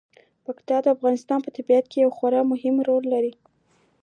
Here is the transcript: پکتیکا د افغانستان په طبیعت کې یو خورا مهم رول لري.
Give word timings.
پکتیکا 0.45 0.77
د 0.83 0.85
افغانستان 0.95 1.39
په 1.43 1.49
طبیعت 1.57 1.85
کې 1.91 1.97
یو 2.03 2.11
خورا 2.17 2.41
مهم 2.51 2.75
رول 2.87 3.03
لري. 3.13 3.33